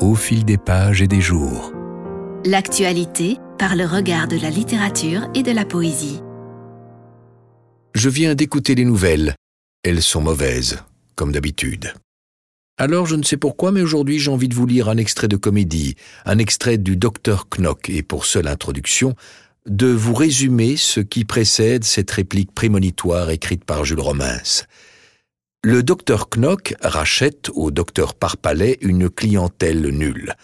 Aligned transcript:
au 0.00 0.14
fil 0.14 0.44
des 0.44 0.58
pages 0.58 1.02
et 1.02 1.06
des 1.06 1.20
jours. 1.20 1.72
L'actualité 2.44 3.38
par 3.58 3.76
le 3.76 3.86
regard 3.86 4.28
de 4.28 4.36
la 4.36 4.50
littérature 4.50 5.28
et 5.34 5.42
de 5.42 5.52
la 5.52 5.64
poésie. 5.64 6.20
Je 7.94 8.08
viens 8.08 8.34
d'écouter 8.34 8.74
les 8.74 8.84
nouvelles. 8.84 9.34
Elles 9.82 10.02
sont 10.02 10.20
mauvaises, 10.20 10.82
comme 11.14 11.32
d'habitude. 11.32 11.94
Alors 12.76 13.06
je 13.06 13.14
ne 13.14 13.22
sais 13.22 13.36
pourquoi, 13.36 13.70
mais 13.70 13.82
aujourd'hui 13.82 14.18
j'ai 14.18 14.30
envie 14.30 14.48
de 14.48 14.54
vous 14.54 14.66
lire 14.66 14.88
un 14.88 14.96
extrait 14.96 15.28
de 15.28 15.36
comédie, 15.36 15.94
un 16.24 16.38
extrait 16.38 16.76
du 16.76 16.96
Docteur 16.96 17.46
Knock, 17.48 17.88
et 17.88 18.02
pour 18.02 18.26
seule 18.26 18.48
introduction, 18.48 19.14
de 19.66 19.86
vous 19.86 20.14
résumer 20.14 20.76
ce 20.76 21.00
qui 21.00 21.24
précède 21.24 21.84
cette 21.84 22.10
réplique 22.10 22.52
prémonitoire 22.52 23.30
écrite 23.30 23.64
par 23.64 23.84
Jules 23.84 24.00
Romins. 24.00 24.64
Le 25.66 25.82
docteur 25.82 26.28
Knock 26.28 26.74
rachète 26.82 27.48
au 27.54 27.70
docteur 27.70 28.12
Parpalet 28.12 28.76
une 28.82 29.08
clientèle 29.08 29.80
nulle. 29.88 30.34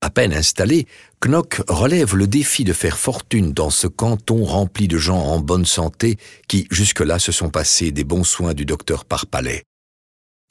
À 0.00 0.10
peine 0.10 0.32
installé, 0.32 0.88
Knock 1.24 1.62
relève 1.68 2.16
le 2.16 2.26
défi 2.26 2.64
de 2.64 2.72
faire 2.72 2.98
fortune 2.98 3.52
dans 3.52 3.70
ce 3.70 3.86
canton 3.86 4.42
rempli 4.42 4.88
de 4.88 4.98
gens 4.98 5.20
en 5.20 5.38
bonne 5.38 5.66
santé 5.66 6.18
qui 6.48 6.66
jusque-là 6.72 7.20
se 7.20 7.30
sont 7.30 7.48
passés 7.48 7.92
des 7.92 8.02
bons 8.02 8.24
soins 8.24 8.54
du 8.54 8.64
docteur 8.64 9.04
Parpalet. 9.04 9.62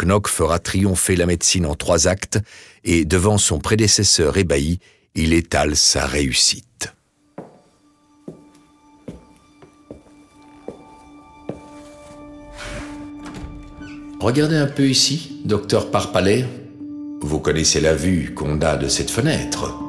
Knock 0.01 0.29
fera 0.29 0.59
triompher 0.59 1.17
la 1.17 1.25
médecine 1.25 1.65
en 1.65 1.75
trois 1.75 2.07
actes 2.07 2.39
et 2.85 3.03
devant 3.03 3.37
son 3.37 3.59
prédécesseur 3.59 4.37
ébahi, 4.37 4.79
il 5.15 5.33
étale 5.33 5.75
sa 5.75 6.05
réussite. 6.05 6.74
Regardez 14.25 14.55
un 14.55 14.65
peu 14.65 14.89
ici, 14.89 15.33
docteur 15.45 15.91
Parpalet. 15.91 16.45
Vous 17.21 17.37
connaissez 17.37 17.79
la 17.79 17.93
vue 17.93 18.33
qu'on 18.33 18.59
a 18.61 18.75
de 18.75 18.87
cette 18.87 19.11
fenêtre. 19.11 19.79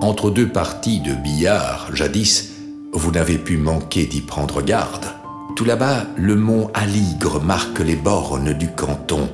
Entre 0.00 0.32
deux 0.32 0.48
parties 0.48 0.98
de 0.98 1.14
billard, 1.14 1.90
jadis, 1.94 2.54
vous 2.92 3.12
n'avez 3.12 3.38
pu 3.38 3.56
manquer 3.56 4.06
d'y 4.06 4.20
prendre 4.20 4.62
garde. 4.62 5.04
Tout 5.54 5.64
là-bas, 5.64 6.08
le 6.16 6.34
mont 6.34 6.72
Aligre 6.74 7.40
marque 7.40 7.78
les 7.78 7.94
bornes 7.94 8.52
du 8.54 8.66
canton. 8.66 9.28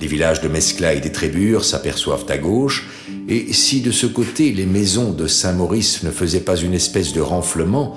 Les 0.00 0.08
villages 0.08 0.40
de 0.40 0.48
Mescla 0.48 0.94
et 0.94 1.00
des 1.00 1.12
Trébures 1.12 1.64
s'aperçoivent 1.64 2.26
à 2.28 2.38
gauche, 2.38 2.88
et 3.28 3.52
si 3.52 3.82
de 3.82 3.92
ce 3.92 4.06
côté 4.08 4.50
les 4.50 4.66
maisons 4.66 5.12
de 5.12 5.28
Saint-Maurice 5.28 6.02
ne 6.02 6.10
faisaient 6.10 6.40
pas 6.40 6.56
une 6.56 6.74
espèce 6.74 7.12
de 7.12 7.20
renflement, 7.20 7.96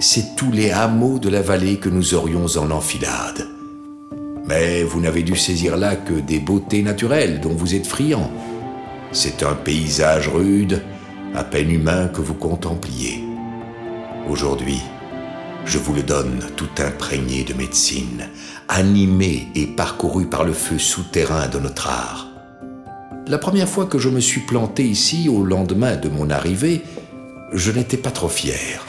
c'est 0.00 0.36
tous 0.36 0.52
les 0.52 0.70
hameaux 0.70 1.18
de 1.18 1.30
la 1.30 1.40
vallée 1.40 1.78
que 1.78 1.88
nous 1.88 2.12
aurions 2.12 2.44
en 2.58 2.70
enfilade. 2.70 3.55
Mais 4.48 4.84
vous 4.84 5.00
n'avez 5.00 5.22
dû 5.22 5.36
saisir 5.36 5.76
là 5.76 5.96
que 5.96 6.14
des 6.14 6.38
beautés 6.38 6.82
naturelles 6.82 7.40
dont 7.40 7.54
vous 7.54 7.74
êtes 7.74 7.86
friand. 7.86 8.30
C'est 9.10 9.42
un 9.42 9.54
paysage 9.54 10.28
rude, 10.28 10.82
à 11.34 11.42
peine 11.42 11.70
humain 11.70 12.08
que 12.08 12.20
vous 12.20 12.34
contempliez. 12.34 13.24
Aujourd'hui, 14.28 14.80
je 15.64 15.78
vous 15.78 15.94
le 15.94 16.02
donne 16.02 16.40
tout 16.54 16.68
imprégné 16.78 17.42
de 17.42 17.54
médecine, 17.54 18.28
animé 18.68 19.48
et 19.56 19.66
parcouru 19.66 20.26
par 20.26 20.44
le 20.44 20.52
feu 20.52 20.78
souterrain 20.78 21.48
de 21.48 21.58
notre 21.58 21.88
art. 21.88 22.28
La 23.26 23.38
première 23.38 23.68
fois 23.68 23.86
que 23.86 23.98
je 23.98 24.08
me 24.08 24.20
suis 24.20 24.42
planté 24.42 24.84
ici, 24.84 25.28
au 25.28 25.42
lendemain 25.42 25.96
de 25.96 26.08
mon 26.08 26.30
arrivée, 26.30 26.82
je 27.52 27.72
n'étais 27.72 27.96
pas 27.96 28.12
trop 28.12 28.28
fier. 28.28 28.86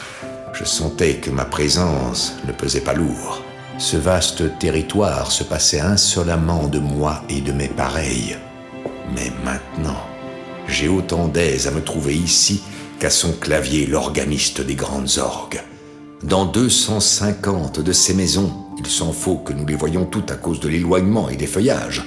Je 0.53 0.65
sentais 0.65 1.15
que 1.15 1.31
ma 1.31 1.45
présence 1.45 2.35
ne 2.47 2.51
pesait 2.51 2.81
pas 2.81 2.93
lourd 2.93 3.41
ce 3.77 3.95
vaste 3.95 4.57
territoire 4.57 5.31
se 5.31 5.43
passait 5.43 5.79
insolemment 5.79 6.67
de 6.67 6.79
moi 6.79 7.21
et 7.29 7.41
de 7.41 7.51
mes 7.51 7.67
pareils. 7.67 8.35
Mais 9.13 9.31
maintenant, 9.45 10.01
j'ai 10.67 10.87
autant 10.87 11.27
d'aise 11.27 11.67
à 11.67 11.71
me 11.71 11.81
trouver 11.81 12.15
ici 12.15 12.61
qu'à 12.99 13.09
son 13.09 13.33
clavier 13.33 13.85
l'organiste 13.85 14.61
des 14.61 14.75
grandes 14.75 15.17
orgues. 15.19 15.61
Dans 16.23 16.45
250 16.45 17.79
de 17.79 17.91
ces 17.91 18.15
maisons, 18.15 18.51
il 18.79 18.87
s'en 18.87 19.13
faut 19.13 19.37
que 19.37 19.53
nous 19.53 19.65
les 19.65 19.75
voyions 19.75 20.05
toutes 20.05 20.31
à 20.31 20.35
cause 20.35 20.59
de 20.59 20.67
l'éloignement 20.67 21.29
et 21.29 21.35
des 21.35 21.45
feuillages. 21.45 22.03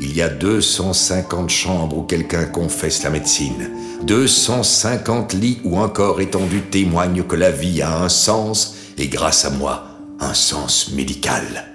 Il 0.00 0.16
y 0.16 0.22
a 0.22 0.28
250 0.28 1.50
chambres 1.50 1.98
où 1.98 2.02
quelqu'un 2.02 2.46
confesse 2.46 3.04
la 3.04 3.10
médecine, 3.10 3.70
250 4.04 5.34
lits 5.34 5.60
où 5.64 5.78
un 5.78 5.88
corps 5.88 6.20
étendu 6.20 6.62
témoigne 6.62 7.22
que 7.22 7.36
la 7.36 7.50
vie 7.50 7.82
a 7.82 8.02
un 8.02 8.08
sens 8.08 8.74
et 8.98 9.08
grâce 9.08 9.44
à 9.44 9.50
moi, 9.50 9.93
sens 10.32 10.92
médical. 10.92 11.66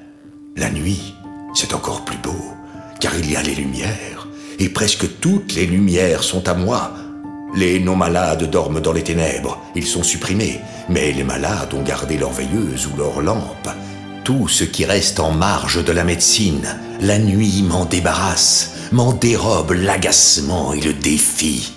La 0.56 0.72
nuit, 0.72 1.14
c'est 1.54 1.74
encore 1.74 2.06
plus 2.06 2.18
beau, 2.18 2.54
car 3.00 3.18
il 3.18 3.32
y 3.32 3.36
a 3.36 3.44
les 3.44 3.54
lumières, 3.54 4.28
et 4.58 4.70
presque 4.70 5.20
toutes 5.20 5.54
les 5.54 5.68
lumières 5.68 6.24
sont 6.24 6.48
à 6.48 6.54
moi. 6.54 6.94
Les 7.56 7.80
non-malades 7.80 8.50
dorment 8.50 8.80
dans 8.80 8.94
les 8.94 9.04
ténèbres, 9.04 9.60
ils 9.76 9.86
sont 9.86 10.04
supprimés, 10.04 10.62
mais 10.90 11.12
les 11.12 11.24
malades 11.24 11.74
ont 11.74 11.84
gardé 11.84 12.18
leur 12.18 12.32
veilleuse 12.32 12.88
ou 12.88 12.98
leur 12.98 13.22
lampe. 13.22 13.70
Tout 14.24 14.48
ce 14.48 14.64
qui 14.64 14.86
reste 14.86 15.20
en 15.20 15.32
marge 15.32 15.84
de 15.84 15.92
la 15.92 16.04
médecine, 16.04 16.76
la 17.02 17.20
nuit 17.20 17.64
m'en 17.64 17.86
débarrasse, 17.86 18.74
m'en 18.92 19.14
dérobe 19.14 19.72
l'agacement 19.72 20.74
et 20.74 20.82
le 20.82 20.94
défi. 20.94 21.74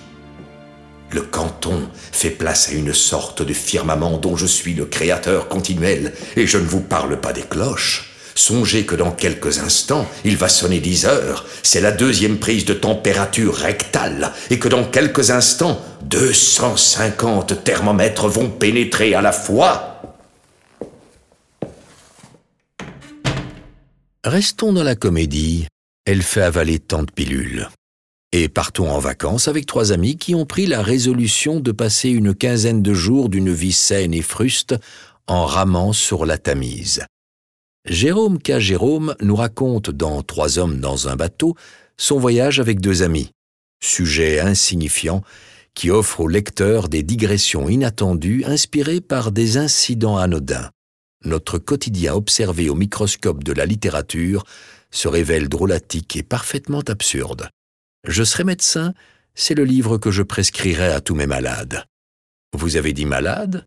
Le 1.13 1.21
canton 1.21 1.89
fait 2.11 2.31
place 2.31 2.69
à 2.69 2.71
une 2.71 2.93
sorte 2.93 3.43
de 3.43 3.53
firmament 3.53 4.17
dont 4.17 4.35
je 4.35 4.47
suis 4.47 4.73
le 4.73 4.85
créateur 4.85 5.47
continuel, 5.47 6.13
et 6.35 6.47
je 6.47 6.57
ne 6.57 6.65
vous 6.65 6.81
parle 6.81 7.21
pas 7.21 7.33
des 7.33 7.43
cloches. 7.43 8.09
Songez 8.33 8.85
que 8.85 8.95
dans 8.95 9.11
quelques 9.11 9.59
instants, 9.59 10.09
il 10.25 10.37
va 10.37 10.49
sonner 10.49 10.79
dix 10.79 11.05
heures, 11.05 11.45
c'est 11.61 11.81
la 11.81 11.91
deuxième 11.91 12.39
prise 12.39 12.65
de 12.65 12.73
température 12.73 13.53
rectale, 13.53 14.33
et 14.49 14.57
que 14.57 14.67
dans 14.67 14.85
quelques 14.85 15.29
instants, 15.29 15.79
250 16.05 17.63
thermomètres 17.63 18.27
vont 18.27 18.49
pénétrer 18.49 19.13
à 19.13 19.21
la 19.21 19.31
fois. 19.31 20.01
Restons 24.25 24.73
dans 24.73 24.83
la 24.83 24.95
comédie. 24.95 25.67
Elle 26.05 26.23
fait 26.23 26.41
avaler 26.41 26.79
tant 26.79 27.03
de 27.03 27.11
pilules 27.11 27.69
et 28.33 28.49
partons 28.49 28.89
en 28.89 28.97
vacances 28.97 29.47
avec 29.47 29.67
trois 29.67 29.91
amis 29.91 30.17
qui 30.17 30.33
ont 30.33 30.47
pris 30.47 30.65
la 30.65 30.81
résolution 30.81 31.59
de 31.59 31.71
passer 31.71 32.09
une 32.09 32.33
quinzaine 32.33 32.81
de 32.81 32.93
jours 32.93 33.29
d'une 33.29 33.53
vie 33.53 33.71
saine 33.71 34.13
et 34.13 34.23
fruste 34.23 34.75
en 35.27 35.45
ramant 35.45 35.93
sur 35.93 36.25
la 36.25 36.39
Tamise. 36.39 37.03
Jérôme 37.85 38.39
K. 38.39 38.57
Jérôme 38.57 39.15
nous 39.21 39.35
raconte 39.35 39.91
dans 39.91 40.23
Trois 40.23 40.57
hommes 40.57 40.79
dans 40.79 41.07
un 41.07 41.15
bateau 41.15 41.55
son 41.95 42.17
voyage 42.17 42.59
avec 42.59 42.81
deux 42.81 43.03
amis, 43.03 43.29
sujet 43.83 44.39
insignifiant 44.39 45.21
qui 45.75 45.91
offre 45.91 46.21
au 46.21 46.27
lecteur 46.27 46.89
des 46.89 47.03
digressions 47.03 47.69
inattendues 47.69 48.45
inspirées 48.45 49.01
par 49.01 49.31
des 49.31 49.57
incidents 49.57 50.17
anodins. 50.17 50.71
Notre 51.23 51.59
quotidien 51.59 52.15
observé 52.15 52.67
au 52.67 52.75
microscope 52.75 53.43
de 53.43 53.53
la 53.53 53.67
littérature 53.67 54.43
se 54.89 55.07
révèle 55.07 55.49
drôlatique 55.49 56.15
et 56.15 56.23
parfaitement 56.23 56.83
absurde. 56.87 57.49
Je 58.05 58.25
serai 58.25 58.43
médecin, 58.43 58.93
c'est 59.33 59.55
le 59.55 59.63
livre 59.63 59.97
que 59.97 60.11
je 60.11 60.23
prescrirai 60.23 60.91
à 60.91 60.99
tous 60.99 61.15
mes 61.15 61.25
malades. 61.25 61.85
Vous 62.53 62.75
avez 62.75 62.91
dit 62.91 63.05
malade? 63.05 63.65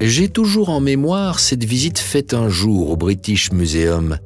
J'ai 0.00 0.28
toujours 0.28 0.68
en 0.68 0.78
mémoire 0.78 1.40
cette 1.40 1.64
visite 1.64 1.98
faite 1.98 2.32
un 2.32 2.48
jour 2.48 2.90
au 2.90 2.96
British 2.96 3.50
Museum. 3.50 4.18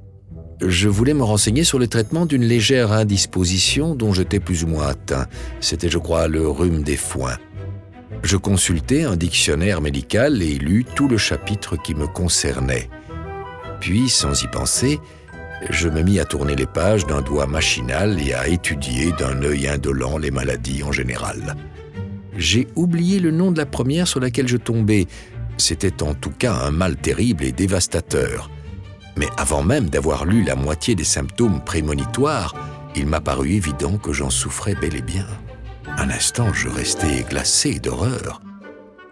Je 0.61 0.91
voulais 0.91 1.15
me 1.15 1.23
renseigner 1.23 1.65
sur 1.65 1.79
le 1.79 1.89
traitement 1.89 2.27
d'une 2.27 2.45
légère 2.45 2.93
indisposition 2.93 3.95
dont 3.95 4.13
j'étais 4.13 4.39
plus 4.39 4.63
ou 4.65 4.67
moins 4.67 4.89
atteint. 4.89 5.27
C'était, 5.61 5.89
je 5.89 5.97
crois, 5.97 6.29
le 6.29 6.47
rhume 6.47 6.83
des 6.83 6.99
foins. 6.99 7.39
Je 8.23 8.37
consultai 8.37 9.05
un 9.05 9.17
dictionnaire 9.17 9.81
médical 9.81 10.43
et 10.43 10.59
lus 10.59 10.85
tout 10.85 11.09
le 11.09 11.17
chapitre 11.17 11.77
qui 11.77 11.95
me 11.95 12.07
concernait. 12.07 12.91
Puis, 13.81 14.11
sans 14.11 14.43
y 14.43 14.49
penser, 14.49 15.01
je 15.71 15.89
me 15.89 16.03
mis 16.03 16.19
à 16.19 16.25
tourner 16.25 16.57
les 16.57 16.67
pages 16.67 17.07
d'un 17.07 17.23
doigt 17.23 17.47
machinal 17.47 18.21
et 18.21 18.35
à 18.35 18.49
étudier 18.49 19.13
d'un 19.13 19.43
œil 19.43 19.69
indolent 19.69 20.19
les 20.19 20.31
maladies 20.31 20.83
en 20.83 20.93
général. 20.93 21.57
J'ai 22.37 22.67
oublié 22.75 23.21
le 23.21 23.31
nom 23.31 23.53
de 23.53 23.59
la 23.59 23.67
première 23.67 24.09
sur 24.09 24.21
laquelle 24.21 24.49
je 24.49 24.57
tombais. 24.57 25.07
C'était 25.59 26.03
en 26.03 26.15
tout 26.15 26.31
cas 26.31 26.55
un 26.55 26.71
mal 26.71 26.97
terrible 26.97 27.45
et 27.45 27.53
dévastateur. 27.53 28.51
Mais 29.17 29.29
avant 29.37 29.63
même 29.63 29.91
d'avoir 29.91 30.25
lu 30.25 30.43
la 30.43 30.57
moitié 30.57 30.95
des 30.95 31.05
symptômes 31.05 31.63
prémonitoires, 31.63 32.55
il 32.97 33.07
m'a 33.07 33.21
paru 33.21 33.51
évident 33.53 33.99
que 33.99 34.13
j'en 34.13 34.31
souffrais 34.31 34.75
bel 34.75 34.97
et 34.97 35.03
bien. 35.03 35.27
Un 35.99 36.11
instant, 36.11 36.53
je 36.53 36.69
restais 36.69 37.25
glacé 37.29 37.79
d'horreur. 37.79 38.41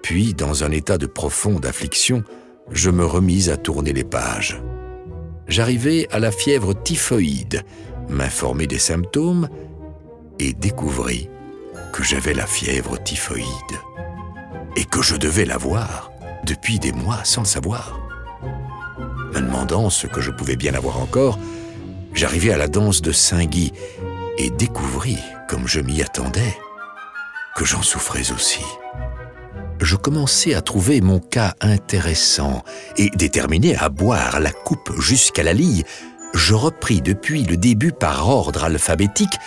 Puis, 0.02 0.32
dans 0.32 0.64
un 0.64 0.70
état 0.70 0.96
de 0.96 1.06
profonde 1.06 1.66
affliction, 1.66 2.24
je 2.70 2.90
me 2.90 3.04
remis 3.04 3.50
à 3.50 3.58
tourner 3.58 3.92
les 3.92 4.04
pages 4.04 4.60
j'arrivai 5.50 6.08
à 6.10 6.18
la 6.20 6.30
fièvre 6.30 6.72
typhoïde, 6.72 7.64
m'informer 8.08 8.66
des 8.66 8.78
symptômes 8.78 9.48
et 10.38 10.52
découvris 10.54 11.28
que 11.92 12.02
j'avais 12.02 12.34
la 12.34 12.46
fièvre 12.46 13.02
typhoïde 13.02 13.46
et 14.76 14.84
que 14.84 15.02
je 15.02 15.16
devais 15.16 15.44
l'avoir 15.44 16.12
depuis 16.46 16.78
des 16.78 16.92
mois 16.92 17.24
sans 17.24 17.42
le 17.42 17.46
savoir. 17.46 18.00
Me 19.34 19.40
demandant 19.40 19.90
ce 19.90 20.06
que 20.06 20.20
je 20.20 20.30
pouvais 20.30 20.56
bien 20.56 20.74
avoir 20.74 21.00
encore, 21.00 21.38
j'arrivai 22.14 22.52
à 22.52 22.56
la 22.56 22.68
danse 22.68 23.02
de 23.02 23.12
Saint-Guy 23.12 23.72
et 24.38 24.50
découvris, 24.50 25.18
comme 25.48 25.66
je 25.66 25.80
m'y 25.80 26.00
attendais, 26.00 26.56
que 27.56 27.64
j'en 27.64 27.82
souffrais 27.82 28.32
aussi. 28.32 28.64
Je 29.80 29.96
commençais 29.96 30.54
à 30.54 30.60
trouver 30.60 31.00
mon 31.00 31.20
cas 31.20 31.54
intéressant 31.60 32.62
et 32.98 33.08
déterminé 33.10 33.76
à 33.76 33.88
boire 33.88 34.38
la 34.38 34.52
coupe 34.52 34.92
jusqu'à 35.00 35.42
la 35.42 35.54
lie, 35.54 35.84
je 36.34 36.52
repris 36.52 37.00
depuis 37.00 37.44
le 37.44 37.56
début 37.56 37.92
par 37.92 38.28
ordre 38.28 38.64
alphabétique 38.64 39.38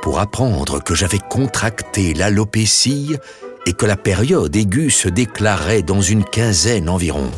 pour 0.00 0.20
apprendre 0.20 0.82
que 0.82 0.94
j'avais 0.94 1.18
contracté 1.18 2.14
l'alopécie 2.14 3.16
et 3.66 3.72
que 3.72 3.86
la 3.86 3.96
période 3.96 4.54
aiguë 4.54 4.90
se 4.90 5.08
déclarait 5.08 5.82
dans 5.82 6.00
une 6.00 6.24
quinzaine 6.24 6.88
environ. 6.88 7.30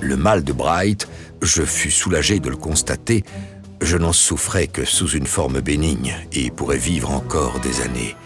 Le 0.00 0.16
mal 0.16 0.44
de 0.44 0.52
Bright, 0.52 1.08
je 1.40 1.62
fus 1.62 1.90
soulagé 1.90 2.40
de 2.40 2.50
le 2.50 2.56
constater, 2.56 3.24
je 3.80 3.96
n'en 3.96 4.12
souffrais 4.12 4.66
que 4.66 4.84
sous 4.84 5.08
une 5.08 5.26
forme 5.26 5.60
bénigne 5.60 6.14
et 6.32 6.50
pourrais 6.50 6.78
vivre 6.78 7.10
encore 7.10 7.58
des 7.60 7.80
années. 7.80 8.16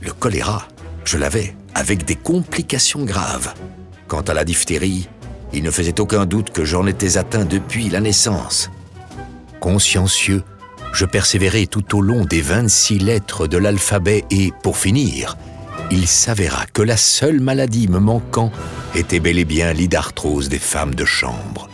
Le 0.00 0.12
choléra, 0.12 0.66
je 1.04 1.18
l'avais, 1.18 1.54
avec 1.76 2.06
des 2.06 2.16
complications 2.16 3.04
graves. 3.04 3.52
Quant 4.08 4.22
à 4.22 4.32
la 4.32 4.44
diphtérie, 4.44 5.10
il 5.52 5.62
ne 5.62 5.70
faisait 5.70 6.00
aucun 6.00 6.24
doute 6.24 6.50
que 6.50 6.64
j'en 6.64 6.86
étais 6.86 7.18
atteint 7.18 7.44
depuis 7.44 7.90
la 7.90 8.00
naissance. 8.00 8.70
Consciencieux, 9.60 10.42
je 10.94 11.04
persévérai 11.04 11.66
tout 11.66 11.94
au 11.94 12.00
long 12.00 12.24
des 12.24 12.40
26 12.40 13.00
lettres 13.00 13.46
de 13.46 13.58
l'alphabet 13.58 14.24
et, 14.30 14.52
pour 14.62 14.78
finir, 14.78 15.36
il 15.90 16.08
s'avéra 16.08 16.64
que 16.72 16.80
la 16.80 16.96
seule 16.96 17.40
maladie 17.40 17.88
me 17.88 17.98
manquant 17.98 18.50
était 18.94 19.20
bel 19.20 19.38
et 19.38 19.44
bien 19.44 19.74
l'idarthrose 19.74 20.48
des 20.48 20.58
femmes 20.58 20.94
de 20.94 21.04
chambre. 21.04 21.68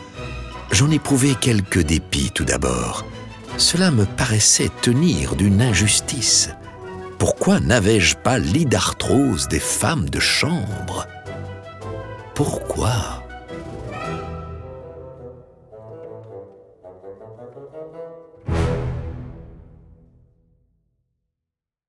J'en 0.72 0.90
éprouvais 0.90 1.36
quelques 1.40 1.82
dépits 1.82 2.32
tout 2.34 2.44
d'abord. 2.44 3.06
Cela 3.56 3.92
me 3.92 4.04
paraissait 4.04 4.70
tenir 4.80 5.36
d'une 5.36 5.62
injustice. 5.62 6.50
Pourquoi 7.24 7.60
n'avais-je 7.60 8.16
pas 8.16 8.40
l'idarthrose 8.40 9.46
des 9.46 9.60
femmes 9.60 10.10
de 10.10 10.18
chambre? 10.18 11.06
Pourquoi? 12.34 13.22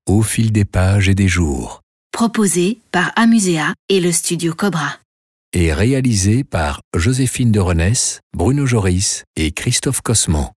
Au 0.06 0.22
fil 0.22 0.52
des 0.52 0.64
pages 0.64 1.08
et 1.08 1.16
des 1.16 1.26
jours 1.26 1.80
proposé 2.12 2.78
par 2.92 3.10
Amusea 3.16 3.74
et 3.88 3.98
le 3.98 4.12
studio 4.12 4.54
Cobra. 4.54 4.98
Et 5.52 5.72
réalisé 5.72 6.44
par 6.44 6.80
Joséphine 6.94 7.50
de 7.50 7.58
Renesse, 7.58 8.20
Bruno 8.36 8.66
Joris 8.66 9.24
et 9.34 9.50
Christophe 9.50 10.00
Cosman. 10.00 10.52